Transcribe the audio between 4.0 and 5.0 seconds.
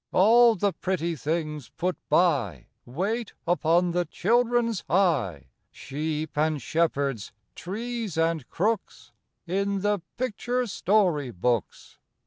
children's